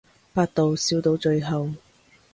[0.33, 1.73] 百度笑到最後